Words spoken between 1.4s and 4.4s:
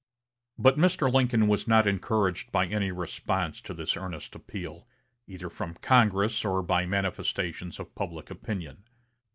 was not encouraged by any response to this earnest